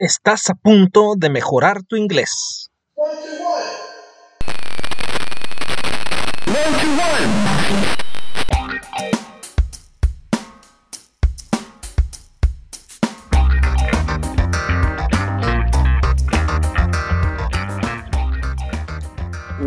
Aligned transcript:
Estás 0.00 0.48
a 0.48 0.54
punto 0.54 1.16
de 1.16 1.28
mejorar 1.28 1.82
tu 1.82 1.96
inglés. 1.96 2.70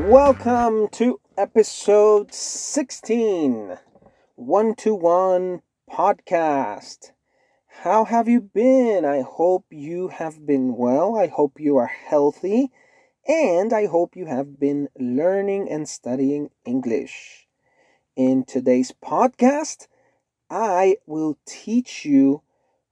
Welcome 0.07 0.87
to 0.93 1.19
episode 1.37 2.31
16 2.31 3.77
One 4.37 4.75
to 4.75 4.95
One 4.95 5.59
podcast. 5.89 7.11
How 7.79 8.05
have 8.05 8.27
you 8.27 8.41
been? 8.41 9.05
I 9.05 9.21
hope 9.21 9.65
you 9.71 10.09
have 10.09 10.45
been 10.45 10.75
well. 10.75 11.15
I 11.15 11.25
hope 11.27 11.59
you 11.59 11.77
are 11.77 11.87
healthy. 11.87 12.69
And 13.27 13.73
I 13.73 13.87
hope 13.87 14.15
you 14.15 14.27
have 14.27 14.59
been 14.59 14.89
learning 14.99 15.67
and 15.67 15.89
studying 15.89 16.51
English. 16.63 17.47
In 18.15 18.43
today's 18.43 18.91
podcast, 18.91 19.87
I 20.47 20.97
will 21.07 21.39
teach 21.47 22.05
you 22.05 22.43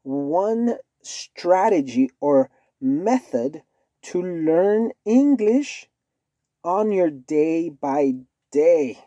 one 0.02 0.77
strategy 1.04 2.09
or 2.20 2.49
method 2.82 3.62
to 4.04 4.23
learn 4.23 4.93
English 5.05 5.88
on 6.63 6.91
your 6.91 7.12
day 7.12 7.70
by 7.70 8.13
day. 8.52 9.05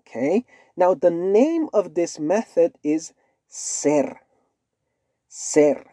Okay? 0.00 0.44
Now, 0.76 0.94
the 0.94 1.10
name 1.10 1.70
of 1.72 1.94
this 1.94 2.20
method 2.20 2.78
is 2.84 3.14
SER. 3.48 4.20
SER. 5.36 5.84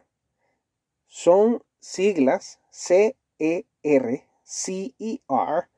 Son 1.07 1.61
siglas 1.81 2.57
C-E-R, 2.69 4.19
C-E-R, 4.43 5.69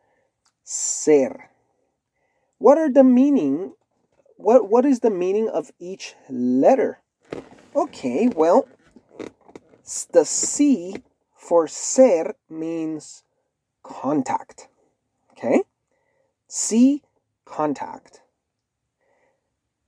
SER. 0.66 1.50
What 2.58 2.78
are 2.78 2.92
the 2.92 3.06
meaning? 3.06 3.76
What, 4.36 4.70
what 4.70 4.86
is 4.86 5.00
the 5.00 5.10
meaning 5.10 5.48
of 5.48 5.72
each 5.80 6.16
letter? 6.30 7.00
Okay, 7.74 8.28
well, 8.28 8.68
the 10.12 10.26
C 10.26 10.98
for 11.34 11.66
ser 11.70 12.36
means 12.50 13.24
contact. 13.82 14.68
Okay? 15.32 15.64
C, 16.50 17.02
contact. 17.46 18.24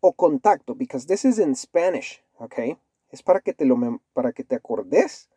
O 0.01 0.13
contacto, 0.13 0.77
because 0.77 1.07
this 1.07 1.25
is 1.25 1.39
in 1.39 1.55
Spanish. 1.55 2.21
Okay? 2.41 2.77
Es 3.16 3.23
para 3.23 3.39
que 3.39 3.53
te, 3.53 3.63
lo 3.63 3.77
para 4.11 4.33
que 4.33 4.44
te 4.44 4.55
acordes, 4.55 5.30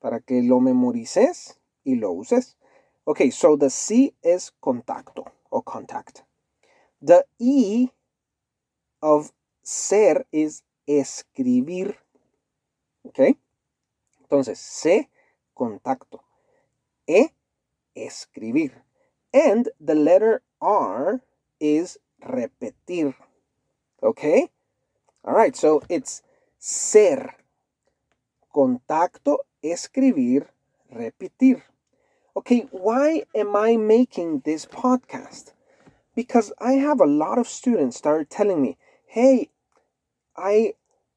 para 0.00 0.18
que 0.18 0.42
lo 0.42 0.58
memorices 0.58 1.60
y 1.84 1.94
lo 1.94 2.10
uses. 2.10 2.58
Okay, 3.04 3.30
so 3.30 3.56
the 3.56 3.70
C 3.70 4.16
is 4.20 4.52
contacto 4.58 5.24
or 5.48 5.62
contact. 5.62 6.24
The 7.00 7.24
E 7.38 7.90
of 9.00 9.30
ser 9.62 10.26
is 10.32 10.64
escribir. 10.88 12.00
Okay? 13.06 13.38
Entonces, 14.20 14.58
C, 14.58 15.08
contacto. 15.54 16.24
E, 17.06 17.28
escribir. 17.94 18.82
And 19.32 19.70
the 19.78 19.94
letter 19.94 20.42
R 20.60 21.22
is 21.60 21.96
repetir. 22.20 23.14
Okay? 24.02 24.50
All 25.22 25.34
right, 25.34 25.54
so 25.54 25.80
it's 25.88 26.23
ser, 26.66 27.36
contacto, 28.50 29.40
escribir, 29.62 30.48
repetir. 30.90 31.60
Okay, 32.34 32.66
why 32.70 33.24
am 33.34 33.54
I 33.54 33.76
making 33.76 34.40
this 34.46 34.64
podcast? 34.64 35.52
Because 36.14 36.54
I 36.58 36.72
have 36.72 37.02
a 37.02 37.06
lot 37.06 37.38
of 37.38 37.48
students 37.48 38.00
that 38.00 38.08
are 38.08 38.24
telling 38.24 38.62
me, 38.62 38.78
"Hey, 39.04 39.50
I 40.34 40.72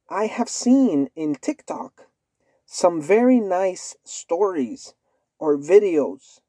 I 0.10 0.26
have 0.26 0.50
seen 0.50 1.10
in 1.16 1.36
TikTok 1.36 2.10
some 2.66 3.02
very 3.02 3.40
nice 3.40 3.96
stories 4.04 4.96
or 5.40 5.56
videos 5.56 6.42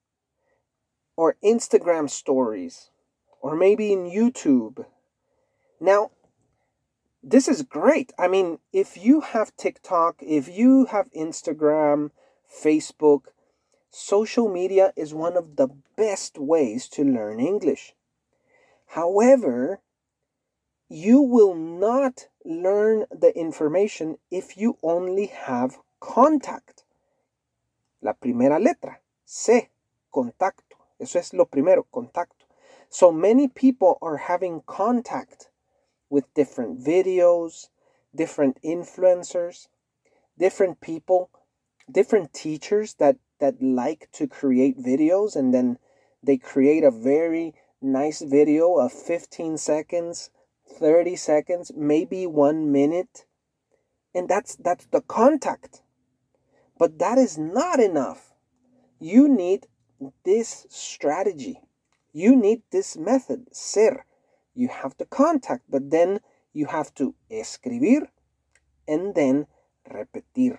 or 1.14 1.36
Instagram 1.40 2.10
stories 2.10 2.90
or 3.40 3.54
maybe 3.54 3.92
in 3.92 4.10
YouTube. 4.10 4.86
Now, 5.78 6.10
this 7.30 7.46
is 7.46 7.62
great. 7.62 8.12
I 8.18 8.26
mean, 8.26 8.58
if 8.72 8.96
you 8.96 9.20
have 9.20 9.56
TikTok, 9.56 10.16
if 10.22 10.48
you 10.48 10.86
have 10.86 11.12
Instagram, 11.12 12.10
Facebook, 12.48 13.24
social 13.90 14.48
media 14.48 14.92
is 14.96 15.12
one 15.12 15.36
of 15.36 15.56
the 15.56 15.68
best 15.96 16.38
ways 16.38 16.88
to 16.88 17.04
learn 17.04 17.38
English. 17.38 17.94
However, 18.86 19.80
you 20.88 21.20
will 21.20 21.54
not 21.54 22.28
learn 22.44 23.04
the 23.10 23.36
information 23.36 24.16
if 24.30 24.56
you 24.56 24.78
only 24.82 25.26
have 25.26 25.78
contact. 26.00 26.84
La 28.00 28.14
primera 28.14 28.58
letra, 28.58 28.96
C, 29.26 29.68
contacto. 30.14 30.76
Eso 30.98 31.18
es 31.18 31.34
lo 31.34 31.44
primero, 31.44 31.86
contacto. 31.92 32.46
So 32.88 33.12
many 33.12 33.48
people 33.48 33.98
are 34.00 34.16
having 34.16 34.62
contact 34.66 35.47
with 36.10 36.32
different 36.34 36.78
videos, 36.82 37.68
different 38.14 38.58
influencers, 38.62 39.68
different 40.38 40.80
people, 40.80 41.30
different 41.90 42.32
teachers 42.32 42.94
that 42.94 43.16
that 43.40 43.62
like 43.62 44.08
to 44.12 44.26
create 44.26 44.78
videos 44.78 45.36
and 45.36 45.54
then 45.54 45.78
they 46.22 46.36
create 46.36 46.82
a 46.82 46.90
very 46.90 47.54
nice 47.80 48.20
video 48.20 48.76
of 48.78 48.92
15 48.92 49.56
seconds, 49.56 50.30
30 50.68 51.14
seconds, 51.16 51.72
maybe 51.76 52.26
1 52.26 52.72
minute. 52.72 53.24
And 54.14 54.28
that's 54.28 54.56
that's 54.56 54.86
the 54.86 55.02
contact. 55.02 55.82
But 56.78 56.98
that 56.98 57.18
is 57.18 57.38
not 57.38 57.80
enough. 57.80 58.34
You 58.98 59.28
need 59.28 59.66
this 60.24 60.66
strategy. 60.68 61.60
You 62.12 62.34
need 62.34 62.62
this 62.70 62.96
method, 62.96 63.46
ser. 63.52 64.04
You 64.58 64.66
have 64.66 64.96
to 64.96 65.04
contact, 65.04 65.62
but 65.70 65.90
then 65.90 66.18
you 66.52 66.66
have 66.66 66.92
to 66.94 67.14
escribir 67.30 68.08
and 68.88 69.14
then 69.14 69.46
repetir. 69.88 70.58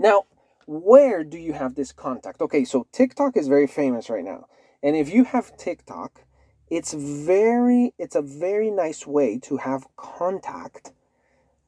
Now, 0.00 0.24
where 0.66 1.22
do 1.22 1.38
you 1.38 1.52
have 1.52 1.76
this 1.76 1.92
contact? 1.92 2.40
Okay, 2.40 2.64
so 2.64 2.88
TikTok 2.90 3.36
is 3.36 3.46
very 3.46 3.68
famous 3.68 4.10
right 4.10 4.24
now. 4.24 4.46
And 4.82 4.96
if 4.96 5.14
you 5.14 5.22
have 5.22 5.56
TikTok, 5.56 6.24
it's 6.68 6.92
very 6.92 7.94
it's 7.98 8.16
a 8.16 8.22
very 8.22 8.70
nice 8.70 9.06
way 9.06 9.38
to 9.44 9.58
have 9.58 9.86
contact 9.96 10.90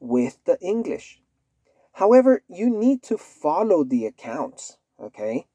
with 0.01 0.37
the 0.43 0.59
English. 0.59 1.21
However, 1.93 2.43
you 2.49 2.69
need 2.69 3.03
to 3.03 3.17
follow 3.17 3.85
the 3.85 4.05
accounts, 4.05 4.77
okay? 5.01 5.47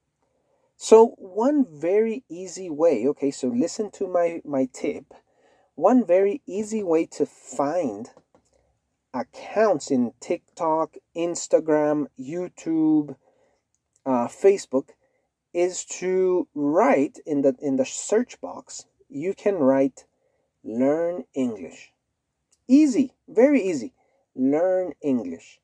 So 0.83 1.15
one 1.17 1.65
very 1.71 2.25
easy 2.29 2.69
way, 2.69 3.07
okay, 3.07 3.31
so 3.31 3.47
listen 3.47 3.93
to 3.93 4.09
my, 4.09 4.43
my 4.45 4.69
tip. 4.73 5.15
One 5.77 6.05
very 6.05 6.43
easy 6.45 6.83
way 6.83 7.07
to 7.19 7.25
find 7.25 8.11
accounts 9.15 9.93
in 9.93 10.13
TikTok, 10.19 10.97
Instagram, 11.17 12.07
YouTube, 12.19 13.15
uh, 14.05 14.27
Facebook 14.27 14.89
is 15.55 15.85
to 16.01 16.49
write 16.53 17.21
in 17.25 17.43
the 17.43 17.55
in 17.61 17.77
the 17.77 17.87
search 17.87 18.41
box. 18.41 18.87
You 19.09 19.35
can 19.35 19.59
write 19.59 20.05
learn 20.65 21.27
English. 21.33 21.93
Easy, 22.67 23.15
very 23.29 23.63
easy. 23.63 23.95
Learn 24.35 24.95
English. 25.01 25.61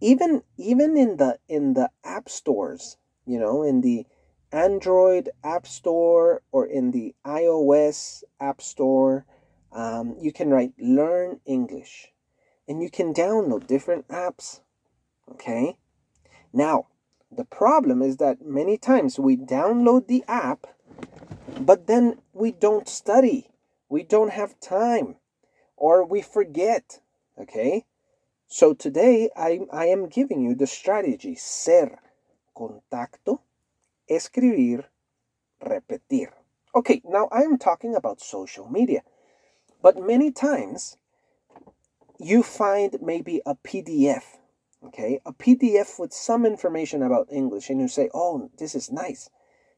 Even 0.00 0.44
even 0.56 0.96
in 0.96 1.16
the 1.16 1.40
in 1.48 1.74
the 1.74 1.90
app 2.04 2.28
stores, 2.28 2.98
you 3.26 3.40
know, 3.40 3.64
in 3.64 3.80
the 3.80 4.06
Android 4.54 5.30
App 5.42 5.66
Store 5.66 6.40
or 6.52 6.64
in 6.64 6.92
the 6.92 7.12
iOS 7.26 8.22
App 8.38 8.62
Store, 8.62 9.26
um, 9.72 10.14
you 10.20 10.30
can 10.30 10.50
write 10.50 10.72
Learn 10.78 11.40
English 11.44 12.12
and 12.68 12.80
you 12.80 12.88
can 12.88 13.12
download 13.12 13.66
different 13.66 14.06
apps. 14.06 14.60
Okay? 15.28 15.76
Now, 16.52 16.86
the 17.32 17.44
problem 17.44 18.00
is 18.00 18.18
that 18.18 18.46
many 18.46 18.78
times 18.78 19.18
we 19.18 19.36
download 19.36 20.06
the 20.06 20.22
app, 20.28 20.68
but 21.60 21.88
then 21.88 22.20
we 22.32 22.52
don't 22.52 22.88
study, 22.88 23.50
we 23.88 24.04
don't 24.04 24.30
have 24.30 24.60
time, 24.60 25.16
or 25.76 26.06
we 26.06 26.22
forget. 26.22 27.00
Okay? 27.36 27.86
So 28.46 28.72
today 28.72 29.30
I, 29.36 29.62
I 29.72 29.86
am 29.86 30.08
giving 30.08 30.42
you 30.42 30.54
the 30.54 30.68
strategy 30.68 31.34
ser 31.34 31.98
contacto 32.56 33.40
escribir, 34.08 34.84
repetir. 35.62 36.28
Okay, 36.74 37.02
now 37.04 37.28
I 37.30 37.42
am 37.42 37.58
talking 37.58 37.94
about 37.94 38.20
social 38.20 38.68
media. 38.68 39.02
But 39.82 39.96
many 39.96 40.32
times 40.32 40.96
you 42.18 42.42
find 42.42 42.96
maybe 43.02 43.40
a 43.44 43.54
PDF, 43.54 44.22
okay, 44.86 45.20
a 45.26 45.32
PDF 45.32 45.98
with 45.98 46.12
some 46.12 46.46
information 46.46 47.02
about 47.02 47.28
English, 47.30 47.70
and 47.70 47.80
you 47.80 47.88
say, 47.88 48.08
"Oh, 48.14 48.50
this 48.58 48.74
is 48.74 48.90
nice," 48.90 49.30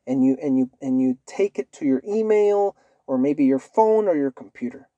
and 0.06 0.24
you 0.24 0.36
and 0.40 0.56
you 0.56 0.70
and 0.80 1.00
you 1.00 1.18
take 1.26 1.58
it 1.58 1.72
to 1.72 1.84
your 1.84 2.02
email 2.06 2.76
or 3.06 3.18
maybe 3.18 3.44
your 3.44 3.58
phone 3.58 4.08
or 4.08 4.16
your 4.16 4.30
computer. 4.30 4.88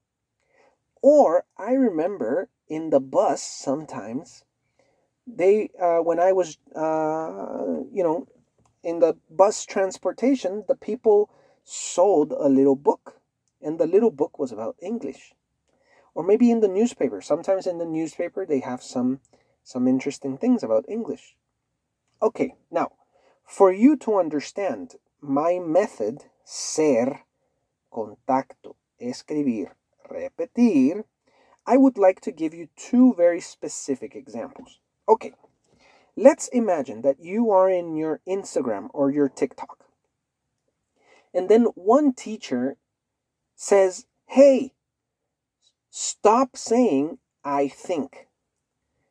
Or 1.03 1.45
I 1.57 1.73
remember 1.73 2.51
in 2.69 2.91
the 2.91 3.01
bus 3.01 3.43
sometimes 3.43 4.45
they 5.27 5.71
uh, 5.81 5.99
when 5.99 6.19
I 6.21 6.33
was 6.33 6.59
uh, 6.75 7.83
you 7.93 8.03
know 8.03 8.27
in 8.89 9.01
the 9.01 9.17
bus 9.29 9.67
transportation, 9.67 10.65
the 10.67 10.75
people 10.75 11.31
sold 11.63 12.33
a 12.33 12.49
little 12.49 12.77
book, 12.77 13.21
and 13.61 13.79
the 13.79 13.87
little 13.87 14.11
book 14.11 14.39
was 14.39 14.51
about 14.51 14.77
English. 14.81 15.35
Or 16.15 16.25
maybe 16.25 16.51
in 16.51 16.61
the 16.61 16.75
newspaper. 16.79 17.21
Sometimes 17.21 17.67
in 17.67 17.79
the 17.79 17.85
newspaper 17.85 18.47
they 18.47 18.61
have 18.61 18.83
some 18.83 19.21
some 19.63 19.87
interesting 19.87 20.39
things 20.39 20.63
about 20.63 20.89
English. 20.89 21.37
Okay, 22.23 22.55
now 22.71 22.89
for 23.45 23.71
you 23.73 23.97
to 23.97 24.19
understand 24.19 24.95
my 25.21 25.59
method, 25.59 26.25
ser, 26.45 27.21
contacto, 27.93 28.75
escribir, 29.01 29.73
repetir, 30.11 31.05
I 31.67 31.77
would 31.77 31.99
like 31.99 32.21
to 32.23 32.33
give 32.33 32.55
you 32.55 32.69
two 32.77 33.15
very 33.15 33.41
specific 33.41 34.17
examples. 34.17 34.81
Okay, 35.07 35.35
let's 36.19 36.49
imagine 36.49 37.03
that 37.03 37.21
you 37.21 37.51
are 37.53 37.71
in 37.71 37.97
your 37.97 38.21
Instagram 38.29 38.89
or 38.93 39.11
your 39.11 39.29
TikTok. 39.29 39.85
And 41.33 41.49
then 41.49 41.67
one 41.75 42.13
teacher 42.13 42.77
says, 43.55 44.07
Hey, 44.27 44.73
stop 45.91 46.57
saying 46.57 47.19
I 47.45 47.69
think. 47.69 48.27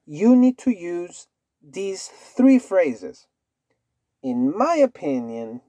You 0.05 0.35
need 0.35 0.57
to 0.59 0.71
use 0.71 1.27
these 1.61 2.07
three 2.07 2.59
phrases. 2.59 3.27
In 4.21 4.55
my 4.55 4.75
opinion, 4.75 5.61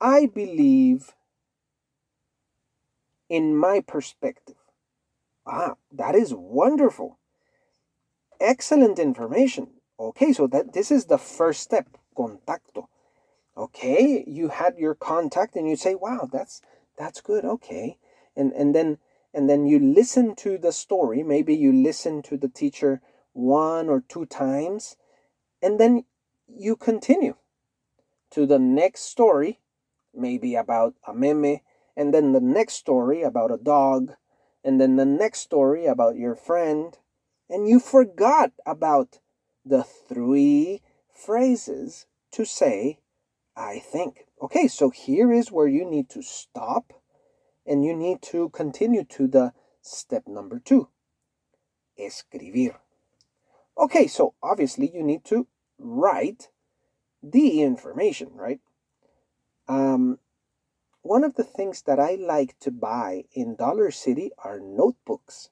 I 0.00 0.26
believe 0.26 1.14
in 3.28 3.56
my 3.56 3.80
perspective. 3.80 4.56
Ah, 5.46 5.74
that 5.92 6.14
is 6.14 6.32
wonderful. 6.34 7.17
Excellent 8.40 8.98
information. 8.98 9.68
Okay, 9.98 10.32
so 10.32 10.46
that 10.46 10.72
this 10.72 10.90
is 10.90 11.06
the 11.06 11.18
first 11.18 11.60
step, 11.60 11.98
contacto. 12.16 12.86
Okay, 13.56 14.24
you 14.26 14.48
had 14.48 14.78
your 14.78 14.94
contact 14.94 15.56
and 15.56 15.68
you 15.68 15.76
say, 15.76 15.94
"Wow, 15.94 16.28
that's 16.30 16.62
that's 16.96 17.20
good." 17.20 17.44
Okay. 17.44 17.98
And 18.36 18.52
and 18.52 18.74
then 18.74 18.98
and 19.34 19.50
then 19.50 19.66
you 19.66 19.78
listen 19.78 20.34
to 20.36 20.56
the 20.58 20.72
story, 20.72 21.22
maybe 21.22 21.54
you 21.54 21.72
listen 21.72 22.22
to 22.22 22.36
the 22.36 22.48
teacher 22.48 23.00
one 23.32 23.88
or 23.88 24.00
two 24.08 24.26
times, 24.26 24.96
and 25.62 25.78
then 25.80 26.04
you 26.46 26.76
continue 26.76 27.36
to 28.30 28.46
the 28.46 28.58
next 28.58 29.02
story, 29.02 29.60
maybe 30.14 30.54
about 30.54 30.94
a 31.06 31.12
meme, 31.14 31.60
and 31.96 32.14
then 32.14 32.32
the 32.32 32.40
next 32.40 32.74
story 32.74 33.22
about 33.22 33.50
a 33.50 33.58
dog, 33.58 34.14
and 34.64 34.80
then 34.80 34.96
the 34.96 35.04
next 35.04 35.40
story 35.40 35.86
about 35.86 36.16
your 36.16 36.34
friend, 36.34 36.98
and 37.48 37.68
you 37.68 37.80
forgot 37.80 38.52
about 38.66 39.18
the 39.64 39.82
three 39.82 40.82
phrases 41.12 42.06
to 42.32 42.44
say, 42.44 42.98
I 43.56 43.78
think. 43.78 44.26
Okay, 44.40 44.68
so 44.68 44.90
here 44.90 45.32
is 45.32 45.50
where 45.50 45.66
you 45.66 45.84
need 45.84 46.08
to 46.10 46.22
stop 46.22 46.92
and 47.66 47.84
you 47.84 47.94
need 47.94 48.22
to 48.22 48.48
continue 48.50 49.04
to 49.04 49.26
the 49.26 49.52
step 49.82 50.24
number 50.26 50.58
two 50.58 50.88
escribir. 51.98 52.76
Okay, 53.76 54.06
so 54.06 54.34
obviously 54.42 54.90
you 54.92 55.02
need 55.02 55.24
to 55.24 55.46
write 55.78 56.48
the 57.22 57.62
information, 57.62 58.30
right? 58.34 58.60
Um, 59.68 60.18
one 61.02 61.24
of 61.24 61.34
the 61.34 61.44
things 61.44 61.82
that 61.82 61.98
I 62.00 62.14
like 62.14 62.58
to 62.60 62.70
buy 62.70 63.24
in 63.32 63.56
Dollar 63.56 63.90
City 63.90 64.30
are 64.38 64.60
notebooks. 64.60 65.50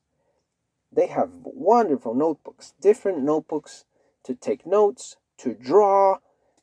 They 0.96 1.08
have 1.08 1.30
wonderful 1.44 2.14
notebooks, 2.14 2.72
different 2.80 3.22
notebooks 3.22 3.84
to 4.24 4.34
take 4.34 4.64
notes, 4.66 5.16
to 5.38 5.52
draw, 5.52 6.18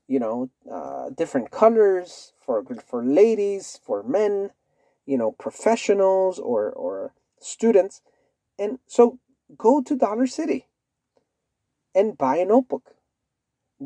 you 0.08 0.20
know, 0.20 0.50
uh, 0.70 1.12
different 1.12 1.52
colors 1.52 2.34
for 2.44 2.66
for 2.84 3.06
ladies, 3.06 3.80
for 3.86 4.02
men, 4.02 4.50
you 5.06 5.20
know, 5.20 5.34
professionals 5.34 6.40
or 6.40 6.72
or 6.72 7.14
students, 7.40 8.02
and 8.58 8.80
so 8.88 9.20
go 9.56 9.82
to 9.84 9.96
Dollar 9.96 10.26
City 10.26 10.66
and 11.94 12.18
buy 12.18 12.38
a 12.38 12.46
notebook. 12.46 12.96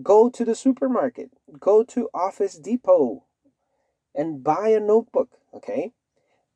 Go 0.01 0.29
to 0.29 0.45
the 0.45 0.55
supermarket. 0.55 1.31
Go 1.59 1.83
to 1.83 2.09
Office 2.13 2.57
Depot 2.57 3.25
and 4.15 4.43
buy 4.43 4.69
a 4.69 4.79
notebook, 4.79 5.29
okay? 5.53 5.91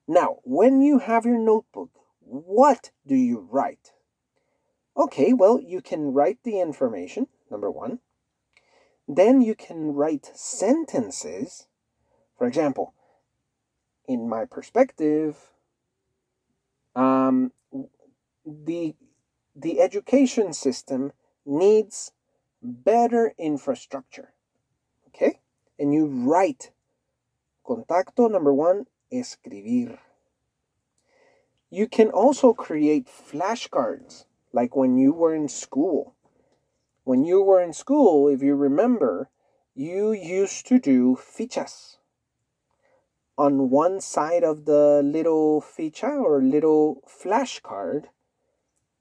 Now, 0.08 0.38
when 0.44 0.82
you 0.82 1.00
have 1.00 1.26
your 1.26 1.40
notebook, 1.40 1.90
what 2.32 2.92
do 3.06 3.16
you 3.16 3.46
write? 3.52 3.92
Okay, 4.96 5.34
well, 5.34 5.60
you 5.60 5.82
can 5.82 6.14
write 6.14 6.40
the 6.44 6.62
information, 6.62 7.28
number 7.50 7.70
one. 7.70 8.00
Then 9.06 9.42
you 9.42 9.54
can 9.54 9.92
write 9.94 10.32
sentences. 10.34 11.68
For 12.38 12.48
example, 12.48 12.94
in 14.08 14.30
my 14.30 14.46
perspective, 14.46 15.36
um, 16.96 17.52
the, 18.46 18.96
the 19.54 19.82
education 19.82 20.54
system 20.54 21.12
needs 21.46 22.14
better 22.64 23.34
infrastructure. 23.38 24.34
Okay? 25.08 25.40
And 25.78 25.94
you 25.94 26.06
write 26.06 26.72
Contacto 27.66 28.32
number 28.32 28.54
one, 28.54 28.86
escribir. 29.12 30.00
You 31.74 31.88
can 31.88 32.10
also 32.10 32.52
create 32.52 33.08
flashcards, 33.08 34.26
like 34.52 34.76
when 34.76 34.98
you 34.98 35.14
were 35.14 35.34
in 35.34 35.48
school. 35.48 36.16
When 37.06 37.24
you 37.24 37.42
were 37.42 37.62
in 37.62 37.72
school, 37.72 38.28
if 38.28 38.42
you 38.42 38.56
remember, 38.56 39.30
you 39.74 40.12
used 40.12 40.68
to 40.68 40.80
do 40.80 41.16
fichas. 41.16 41.96
On 43.38 43.70
one 43.70 44.02
side 44.02 44.44
of 44.44 44.66
the 44.66 45.02
little 45.02 45.62
ficha 45.62 46.22
or 46.22 46.42
little 46.44 47.04
flashcard, 47.08 48.08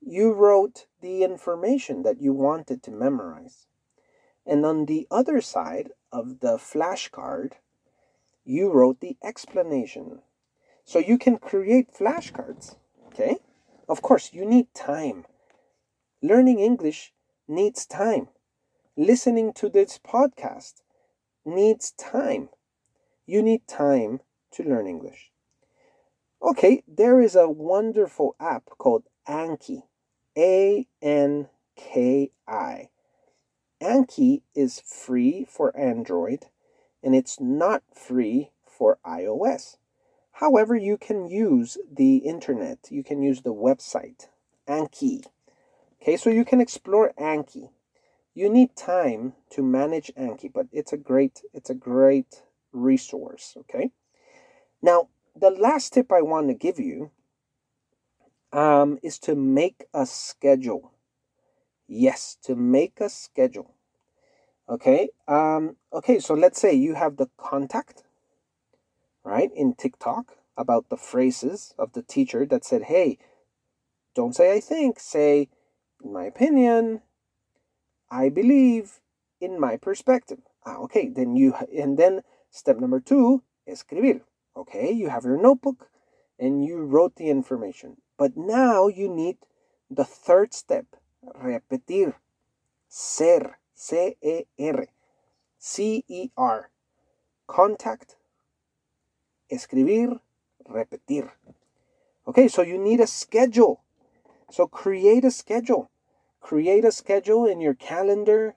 you 0.01 0.33
wrote 0.33 0.87
the 1.01 1.25
information 1.25 2.05
that 2.05 2.21
you 2.23 2.33
wanted 2.33 2.85
to 2.85 2.93
memorize. 2.93 3.67
And 4.47 4.65
on 4.65 4.87
the 4.87 5.09
other 5.11 5.41
side 5.41 5.91
of 6.13 6.39
the 6.39 6.57
flashcard, 6.57 7.55
you 8.45 8.71
wrote 8.71 9.01
the 9.01 9.17
explanation. 9.25 10.21
So 10.91 10.99
you 10.99 11.19
can 11.19 11.39
create 11.39 11.95
flashcards, 11.95 12.75
okay? 13.07 13.37
Of 13.89 14.03
course, 14.03 14.33
you 14.33 14.45
need 14.45 14.75
time. 14.75 15.25
Learning 16.21 16.59
English 16.59 17.13
needs 17.47 17.87
time. 17.87 18.27
Listening 18.97 19.53
to 19.53 19.69
this 19.69 20.01
podcast 20.05 20.83
needs 21.45 21.93
time. 21.93 22.49
You 23.25 23.41
need 23.41 23.69
time 23.69 24.19
to 24.51 24.65
learn 24.65 24.89
English. 24.89 25.31
Okay, 26.43 26.83
there 26.89 27.21
is 27.21 27.37
a 27.37 27.49
wonderful 27.49 28.35
app 28.41 28.65
called 28.77 29.05
Anki. 29.29 29.85
A 30.37 30.89
N 31.01 31.51
K 31.77 32.33
I. 32.49 32.89
Anki 33.81 34.43
is 34.57 34.81
free 34.81 35.47
for 35.49 35.71
Android 35.77 36.47
and 37.01 37.15
it's 37.15 37.39
not 37.39 37.85
free 37.95 38.51
for 38.67 38.99
iOS. 39.07 39.77
However, 40.41 40.75
you 40.75 40.97
can 40.97 41.29
use 41.29 41.77
the 41.93 42.17
internet, 42.17 42.89
you 42.91 43.05
can 43.05 43.21
use 43.21 43.43
the 43.43 43.53
website, 43.53 44.29
Anki. 44.67 45.27
Okay, 46.01 46.17
so 46.17 46.31
you 46.31 46.47
can 46.47 46.63
explore 46.63 47.13
Anki. 47.21 47.69
You 48.33 48.49
need 48.49 48.75
time 48.75 49.35
to 49.51 49.63
manage 49.63 50.11
Anki, 50.17 50.51
but 50.51 50.67
it's 50.73 50.95
a 50.95 50.97
great 50.97 51.43
it's 51.53 51.69
a 51.69 51.75
great 51.75 52.43
resource, 52.73 53.55
okay? 53.59 53.91
Now, 54.81 55.09
the 55.37 55.51
last 55.51 55.93
tip 55.93 56.11
I 56.11 56.23
want 56.23 56.49
to 56.49 56.55
give 56.55 56.81
you 56.81 57.11
um, 58.51 58.99
is 59.03 59.19
to 59.19 59.35
make 59.35 59.85
a 59.93 60.07
schedule. 60.07 60.93
Yes, 61.87 62.39
to 62.45 62.57
make 62.57 62.99
a 62.99 63.11
schedule. 63.11 63.75
Okay. 64.71 65.11
Um, 65.29 65.77
okay. 65.93 66.19
So 66.19 66.33
let's 66.33 66.59
say 66.59 66.73
you 66.73 66.95
have 66.95 67.19
the 67.19 67.29
contact, 67.37 68.05
right, 69.25 69.51
in 69.55 69.75
TikTok 69.75 70.37
about 70.57 70.89
the 70.89 70.97
phrases 70.97 71.75
of 71.79 71.93
the 71.93 72.03
teacher 72.03 72.45
that 72.47 72.65
said, 72.65 72.85
hey, 72.85 73.19
don't 74.15 74.35
say 74.35 74.53
I 74.53 74.61
think, 74.61 74.99
say, 74.99 75.49
in 76.03 76.13
my 76.13 76.25
opinion, 76.25 77.03
I 78.11 78.29
believe, 78.29 79.01
in 79.41 79.59
my 79.59 79.77
perspective. 79.77 80.41
Ah, 80.67 80.77
okay. 80.79 81.09
Then 81.09 81.37
you, 81.37 81.55
and 81.75 81.97
then 81.97 82.23
step 82.51 82.79
number 82.79 83.01
two, 83.01 83.43
escribir. 83.69 84.23
Okay. 84.57 84.91
You 84.91 85.09
have 85.09 85.25
your 85.25 85.41
notebook 85.41 85.89
and 86.39 86.65
you 86.65 86.79
wrote 86.79 87.17
the 87.17 87.31
information. 87.31 87.99
But 88.19 88.37
now 88.37 88.89
you 88.89 89.09
need 89.09 89.39
the 89.91 90.05
third 90.05 90.53
step, 90.53 90.87
repetir. 91.25 92.15
Ser, 92.89 93.59
C-E-R. 93.75 94.87
C-E-R. 95.59 96.71
Contact, 97.47 98.17
escribir, 99.51 100.21
repetir. 100.69 101.31
Okay, 102.27 102.49
so 102.49 102.63
you 102.63 102.79
need 102.79 103.01
a 103.01 103.07
schedule. 103.07 103.83
So 104.51 104.67
create 104.67 105.25
a 105.25 105.31
schedule. 105.31 105.91
Create 106.41 106.85
a 106.85 106.93
schedule 106.93 107.47
in 107.47 107.61
your 107.61 107.75
calendar, 107.75 108.57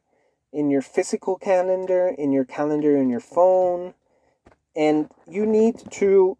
in 0.52 0.70
your 0.70 0.82
physical 0.82 1.38
calendar, 1.38 2.08
in 2.08 2.32
your 2.32 2.46
calendar 2.46 2.96
in 2.98 3.10
your 3.10 3.20
phone. 3.20 3.94
And 4.76 5.10
you 5.28 5.46
need 5.46 5.92
to 5.92 6.38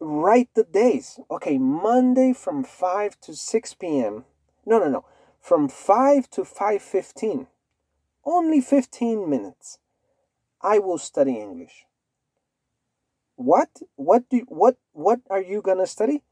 write 0.00 0.50
the 0.54 0.64
days. 0.64 1.18
Okay, 1.30 1.58
Monday 1.58 2.32
from 2.32 2.64
5 2.64 3.20
to 3.22 3.34
6 3.34 3.74
p.m. 3.74 4.24
No, 4.64 4.78
no, 4.78 4.88
no. 4.88 5.04
From 5.40 5.68
5 5.68 6.30
to 6.30 6.42
5:15. 6.42 7.46
Only 8.24 8.60
15 8.60 9.28
minutes. 9.28 9.78
I 10.60 10.78
will 10.78 10.98
study 10.98 11.36
English. 11.36 11.86
What? 13.38 13.82
What 13.94 14.28
do 14.28 14.44
what 14.48 14.78
what 14.92 15.20
are 15.30 15.40
you 15.40 15.62
to 15.62 15.86
study? 15.86 16.24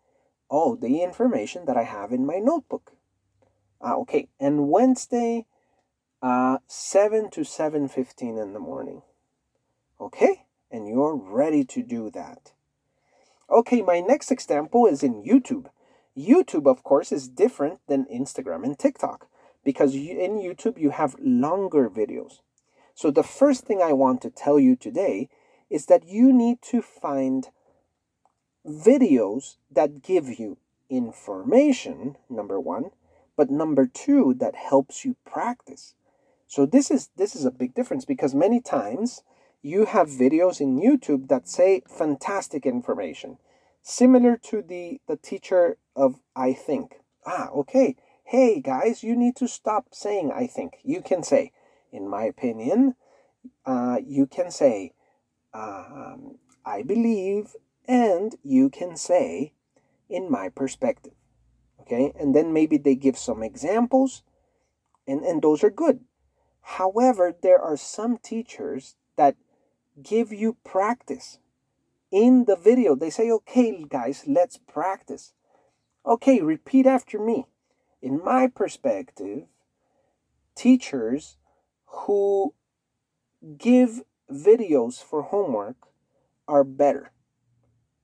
Oh, 0.51 0.75
the 0.75 1.05
information 1.05 1.65
that 1.67 1.77
I 1.77 1.85
have 1.85 2.11
in 2.11 2.27
my 2.27 2.39
notebook. 2.39 2.95
Ah, 3.81 3.95
okay. 4.03 4.29
And 4.41 4.69
Wednesday 4.69 5.47
uh 6.21 6.59
7 6.67 7.31
to 7.31 7.43
7:15 7.43 8.43
in 8.43 8.55
the 8.55 8.59
morning. 8.59 9.03
Okay? 10.01 10.47
And 10.69 10.89
you're 10.89 11.15
ready 11.15 11.63
to 11.65 11.83
do 11.85 12.11
that. 12.11 12.53
Okay, 13.49 13.83
my 13.83 14.01
next 14.01 14.33
example 14.33 14.87
is 14.87 15.05
in 15.05 15.23
YouTube. 15.23 15.67
YouTube, 16.19 16.67
of 16.67 16.83
course, 16.83 17.13
is 17.13 17.29
different 17.29 17.79
than 17.87 18.07
Instagram 18.07 18.65
and 18.65 18.77
TikTok 18.77 19.29
because 19.63 19.95
in 19.95 20.41
YouTube 20.41 20.77
you 20.77 20.91
have 20.91 21.15
longer 21.21 21.89
videos. 21.89 22.41
So, 22.95 23.13
the 23.13 23.23
first 23.23 23.65
thing 23.65 23.81
I 23.81 23.93
want 23.93 24.23
to 24.23 24.31
tell 24.31 24.59
you 24.59 24.75
today 24.75 25.29
is 25.71 25.87
that 25.87 26.07
you 26.07 26.33
need 26.33 26.63
to 26.63 26.83
find 26.83 27.49
videos 28.67 29.57
that 29.71 30.03
give 30.03 30.39
you 30.39 30.59
information, 30.89 32.17
number 32.29 32.61
one, 32.61 32.91
but 33.37 33.51
number 33.51 33.87
two, 33.87 34.35
that 34.39 34.55
helps 34.55 35.05
you 35.05 35.17
practice. 35.25 35.95
So, 36.47 36.65
this 36.65 36.91
is, 36.91 37.11
this 37.17 37.35
is 37.35 37.45
a 37.45 37.51
big 37.51 37.75
difference 37.75 38.05
because 38.05 38.35
many 38.35 38.61
times 38.61 39.23
you 39.63 39.87
have 39.87 40.09
videos 40.09 40.61
in 40.61 40.81
YouTube 40.81 41.29
that 41.29 41.49
say 41.49 41.83
fantastic 41.89 42.65
information, 42.65 43.39
similar 43.83 44.37
to 44.37 44.63
the, 44.63 45.01
the 45.09 45.17
teacher 45.17 45.77
of 45.97 46.21
I 46.37 46.53
think. 46.53 47.01
Ah, 47.27 47.49
okay. 47.51 47.97
Hey 48.25 48.61
guys, 48.61 49.03
you 49.03 49.17
need 49.17 49.35
to 49.37 49.49
stop 49.49 49.87
saying 49.93 50.31
I 50.33 50.47
think. 50.47 50.75
You 50.85 51.01
can 51.01 51.23
say, 51.23 51.53
in 51.91 52.09
my 52.09 52.25
opinion, 52.25 52.95
uh, 53.65 53.99
you 54.05 54.27
can 54.27 54.51
say, 54.51 54.93
um, 55.57 56.39
I 56.65 56.83
believe, 56.83 57.57
and 57.89 58.35
you 58.43 58.69
can 58.69 58.97
say, 58.97 59.53
in 60.09 60.31
my 60.31 60.49
perspective. 60.49 61.15
Okay, 61.81 62.13
and 62.19 62.35
then 62.35 62.53
maybe 62.53 62.79
they 62.79 62.95
give 62.95 63.17
some 63.17 63.43
examples, 63.43 64.23
and, 65.07 65.23
and 65.23 65.41
those 65.41 65.63
are 65.63 65.71
good. 65.71 66.01
However, 66.61 67.33
there 67.43 67.61
are 67.61 67.77
some 67.77 68.19
teachers 68.19 68.97
that 69.17 69.37
give 70.03 70.33
you 70.33 70.57
practice. 70.65 71.39
In 72.11 72.45
the 72.47 72.57
video, 72.57 72.97
they 72.97 73.11
say, 73.11 73.31
okay, 73.31 73.85
guys, 73.89 74.25
let's 74.27 74.59
practice. 74.59 75.33
Okay, 76.05 76.41
repeat 76.41 76.87
after 76.87 77.19
me. 77.19 77.47
In 78.03 78.23
my 78.23 78.49
perspective, 78.49 79.45
teachers 80.57 81.37
who 81.87 82.55
give 83.59 84.03
videos 84.31 85.03
for 85.03 85.23
homework 85.23 85.77
are 86.49 86.65
better 86.65 87.11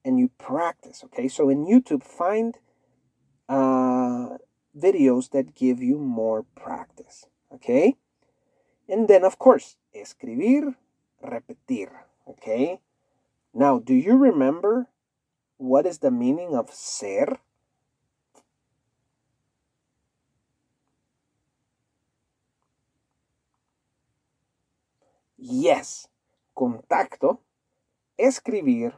and 0.05 0.19
you 0.19 0.31
practice 0.39 1.03
okay 1.05 1.29
so 1.29 1.49
in 1.49 1.67
youtube 1.67 2.03
find 2.03 2.59
uh, 3.49 4.39
videos 4.77 5.31
that 5.31 5.55
give 5.55 5.83
you 5.83 5.99
more 5.99 6.45
practice 6.55 7.27
okay 7.53 7.97
and 8.89 9.09
then 9.09 9.25
of 9.25 9.39
course 9.39 9.77
escribir 9.95 10.75
repetir. 11.23 11.91
Okay? 12.27 12.81
Now, 13.55 13.79
do 13.79 13.95
you 13.95 14.17
remember 14.17 14.89
what 15.57 15.87
is 15.87 15.99
the 15.99 16.11
meaning 16.11 16.55
of 16.55 16.73
ser? 16.73 17.39
Yes. 25.39 26.09
Contacto, 26.63 27.39
escribir, 28.17 28.93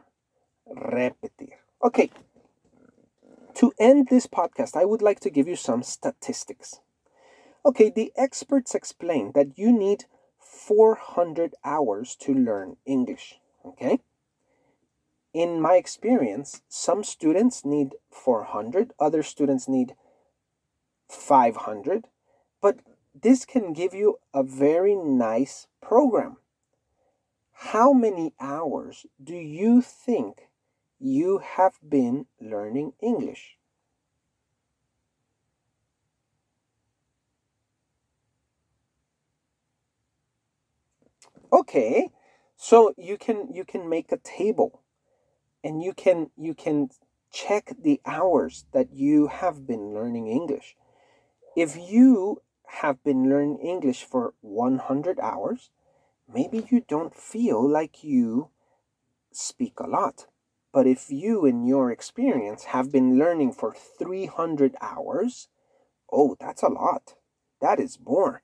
repetir. 0.67 1.57
Okay. 1.83 2.11
To 3.55 3.73
end 3.79 4.07
this 4.07 4.27
podcast, 4.27 4.75
I 4.75 4.85
would 4.85 5.01
like 5.01 5.19
to 5.21 5.31
give 5.31 5.47
you 5.47 5.55
some 5.55 5.81
statistics. 5.81 6.81
Okay, 7.65 7.89
the 7.89 8.11
experts 8.15 8.75
explain 8.75 9.31
that 9.33 9.57
you 9.57 9.71
need 9.71 10.05
400 10.37 11.55
hours 11.63 12.15
to 12.17 12.35
learn 12.35 12.77
English. 12.85 13.39
Okay? 13.65 13.99
In 15.33 15.59
my 15.59 15.73
experience, 15.77 16.61
some 16.69 17.03
students 17.03 17.65
need 17.65 17.95
400, 18.11 18.93
other 18.99 19.23
students 19.23 19.67
need 19.67 19.95
500, 21.09 22.05
but 22.61 22.81
this 23.19 23.43
can 23.43 23.73
give 23.73 23.95
you 23.95 24.19
a 24.35 24.43
very 24.43 24.93
nice 24.93 25.65
program. 25.81 26.37
How 27.55 27.93
many 27.93 28.33
hours 28.39 29.05
do 29.21 29.35
you 29.35 29.81
think 29.81 30.49
you 30.99 31.39
have 31.39 31.79
been 31.81 32.27
learning 32.39 32.93
English? 33.01 33.57
okay 41.55 42.09
so 42.57 42.93
you 42.97 43.17
can 43.17 43.47
you 43.53 43.63
can 43.63 43.87
make 43.87 44.11
a 44.11 44.17
table 44.17 44.81
and 45.63 45.81
you 45.81 45.93
can 45.93 46.29
you 46.37 46.53
can 46.53 46.89
check 47.31 47.71
the 47.81 48.01
hours 48.05 48.65
that 48.73 48.91
you 48.93 49.27
have 49.27 49.65
been 49.65 49.93
learning 49.93 50.27
english 50.27 50.75
if 51.55 51.77
you 51.77 52.41
have 52.81 53.01
been 53.03 53.29
learning 53.29 53.57
english 53.59 54.03
for 54.03 54.33
100 54.41 55.19
hours 55.19 55.69
maybe 56.31 56.67
you 56.69 56.83
don't 56.87 57.15
feel 57.15 57.67
like 57.67 58.03
you 58.03 58.49
speak 59.31 59.79
a 59.79 59.87
lot 59.87 60.27
but 60.73 60.85
if 60.85 61.09
you 61.09 61.45
in 61.45 61.65
your 61.65 61.89
experience 61.91 62.65
have 62.65 62.91
been 62.91 63.17
learning 63.17 63.51
for 63.53 63.73
300 63.73 64.75
hours 64.81 65.47
oh 66.11 66.35
that's 66.39 66.63
a 66.63 66.67
lot. 66.67 67.15
That 67.61 67.79
is 67.79 67.97
more. 68.03 68.43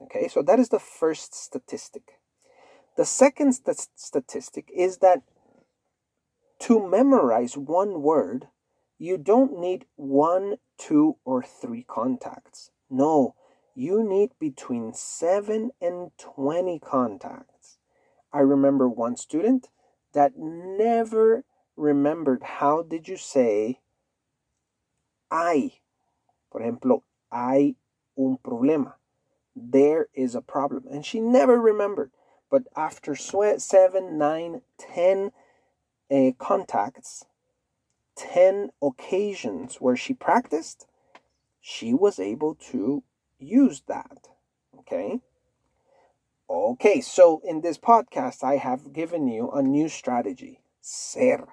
Okay 0.00 0.28
so 0.28 0.42
that 0.42 0.58
is 0.58 0.68
the 0.68 0.78
first 0.78 1.34
statistic. 1.34 2.20
The 2.96 3.04
second 3.04 3.54
st- 3.54 3.88
statistic 3.96 4.70
is 4.74 4.98
that 4.98 5.22
to 6.60 6.88
memorize 6.88 7.56
one 7.56 8.02
word, 8.02 8.48
you 8.98 9.18
don't 9.18 9.58
need 9.58 9.86
one, 9.96 10.56
two, 10.78 11.16
or 11.24 11.42
three 11.42 11.82
contacts. 11.82 12.70
No, 12.88 13.34
you 13.74 14.02
need 14.02 14.30
between 14.38 14.92
7 14.94 15.70
and 15.80 16.10
20 16.18 16.78
contacts. 16.78 17.78
I 18.32 18.40
remember 18.40 18.88
one 18.88 19.16
student 19.16 19.68
that 20.12 20.32
never 20.36 21.44
remembered 21.76 22.42
how 22.42 22.82
did 22.82 23.08
you 23.08 23.16
say 23.16 23.80
I. 25.30 25.72
Por 26.52 26.60
ejemplo, 26.60 27.02
hay 27.32 27.76
un 28.16 28.38
problema. 28.44 28.94
There 29.56 30.08
is 30.14 30.34
a 30.34 30.40
problem. 30.40 30.84
And 30.90 31.04
she 31.04 31.20
never 31.20 31.60
remembered. 31.60 32.10
But 32.50 32.64
after 32.76 33.16
seven, 33.16 34.18
nine, 34.18 34.62
ten 34.78 35.32
uh, 36.10 36.30
contacts, 36.38 37.24
10 38.16 38.70
occasions 38.80 39.76
where 39.80 39.96
she 39.96 40.14
practiced, 40.14 40.86
she 41.60 41.92
was 41.92 42.20
able 42.20 42.54
to 42.70 43.02
use 43.38 43.82
that. 43.88 44.28
Okay. 44.80 45.20
Okay, 46.48 47.00
so 47.00 47.40
in 47.42 47.62
this 47.62 47.78
podcast, 47.78 48.44
I 48.44 48.56
have 48.56 48.92
given 48.92 49.26
you 49.28 49.50
a 49.50 49.62
new 49.62 49.88
strategy 49.88 50.60
ser. 50.82 51.46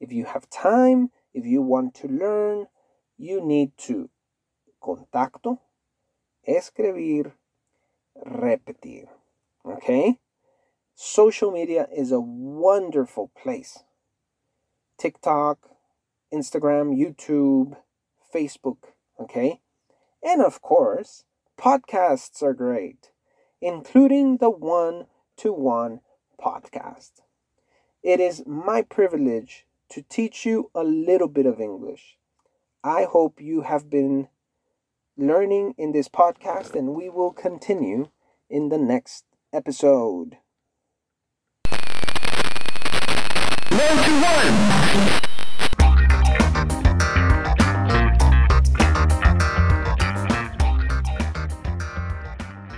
If 0.00 0.12
you 0.12 0.26
have 0.26 0.50
time, 0.50 1.10
if 1.32 1.46
you 1.46 1.62
want 1.62 1.94
to 1.96 2.08
learn, 2.08 2.66
you 3.16 3.40
need 3.40 3.72
to 3.78 4.10
contacto, 4.82 5.58
escribir, 6.46 7.32
repetir. 8.26 9.06
Okay? 9.64 10.18
Social 10.94 11.50
media 11.50 11.88
is 11.94 12.12
a 12.12 12.20
wonderful 12.20 13.30
place. 13.42 13.78
TikTok, 14.98 15.70
Instagram, 16.32 16.94
YouTube, 16.94 17.76
Facebook, 18.34 18.76
okay? 19.18 19.61
And 20.22 20.40
of 20.40 20.62
course, 20.62 21.24
podcasts 21.58 22.42
are 22.42 22.54
great, 22.54 23.10
including 23.60 24.36
the 24.36 24.50
one 24.50 25.06
to 25.38 25.52
one 25.52 26.00
podcast. 26.40 27.22
It 28.02 28.20
is 28.20 28.44
my 28.46 28.82
privilege 28.82 29.66
to 29.90 30.02
teach 30.02 30.46
you 30.46 30.70
a 30.74 30.84
little 30.84 31.28
bit 31.28 31.46
of 31.46 31.60
English. 31.60 32.16
I 32.84 33.04
hope 33.04 33.40
you 33.40 33.62
have 33.62 33.90
been 33.90 34.28
learning 35.16 35.74
in 35.76 35.92
this 35.92 36.08
podcast, 36.08 36.74
and 36.74 36.94
we 36.94 37.08
will 37.08 37.32
continue 37.32 38.08
in 38.48 38.70
the 38.70 38.78
next 38.78 39.24
episode. 39.52 40.38
One 43.70 44.04
to 44.04 44.20
one. 44.20 45.21